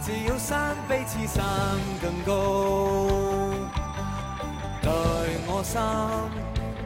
[0.00, 1.44] 自有山比此山
[2.00, 3.48] 更高。
[4.82, 4.88] 待
[5.48, 5.62] 我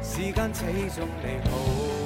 [0.02, 0.64] 心，时间始
[1.00, 1.99] 终美好。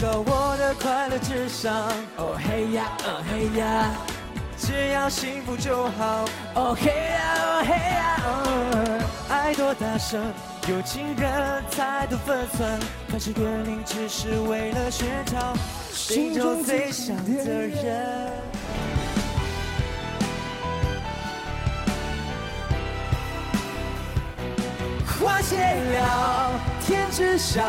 [0.00, 1.72] 到我的快乐至上。
[2.16, 3.90] 哦嘿呀哦嘿呀，
[4.56, 6.24] 只要幸福就好。
[6.54, 10.22] 哦嘿呀哦嘿呀，爱多大声，
[10.70, 12.78] 有情人才懂分寸。
[13.08, 15.52] 翻山越岭只是为了寻找
[15.92, 18.38] 心中最想的人。
[25.20, 27.64] 花谢了，天知晓。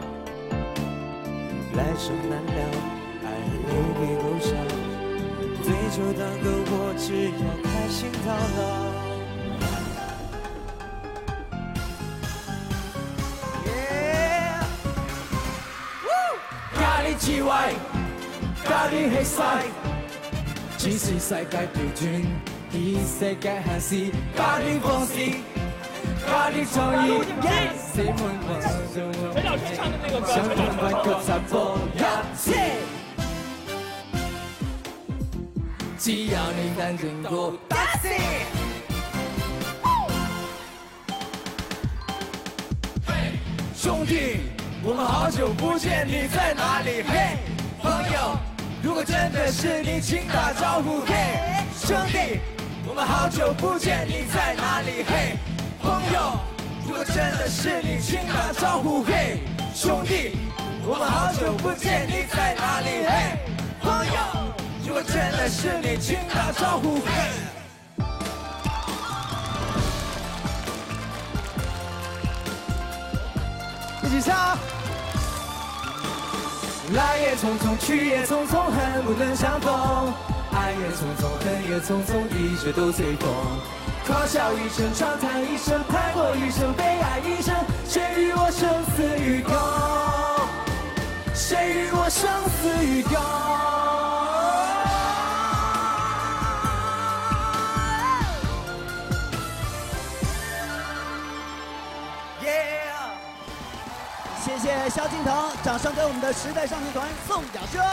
[1.77, 2.39] 来生难料，
[3.23, 3.47] 爱一
[3.93, 4.49] 笔勾销。
[5.61, 8.59] 醉酒当歌，我只要开心到老。
[13.67, 13.69] 耶，
[16.03, 16.05] 呜，
[16.79, 17.05] 家己
[17.37, 17.57] 作怪，
[20.79, 21.57] 只是世界转
[21.93, 22.01] 转，
[22.71, 23.91] 一些嘅事，
[24.35, 25.13] 家己放肆。
[43.75, 44.39] 兄弟，
[44.83, 47.03] 我们好久不见，你在哪里？
[47.03, 47.37] 嘿，
[47.81, 48.37] 朋友，
[48.83, 50.99] 如果真的是你，请打招呼。
[51.01, 51.13] 嘿，
[51.79, 52.39] 兄弟，
[52.89, 55.03] 我们好久不见，你在哪里？
[55.07, 55.56] 嘿。
[55.97, 56.33] 朋友，
[56.85, 59.01] 如果真的是你，请打招呼。
[59.03, 59.39] 嘿，
[59.73, 60.37] 兄弟，
[60.85, 63.03] 我们好久不见，你在哪里？
[63.07, 63.39] 嘿，
[63.81, 64.47] 朋友，
[64.85, 66.99] 如果真的是你，请打招呼。
[67.01, 67.31] 嘿，
[74.03, 74.55] 一起唱。
[76.93, 80.36] 来也匆匆，去也匆匆，恨不能相逢。
[80.67, 83.29] 爱也匆匆，恨也匆匆，一切都随风。
[84.05, 87.55] 狂笑一声，长叹一声，快活一生，悲哀一生，
[87.87, 89.53] 谁与我生死与共？
[91.33, 93.15] 谁与我生死与共？
[104.43, 105.33] 谢谢萧敬腾，
[105.63, 107.87] 掌声给我们的时代少年团宋亚轩。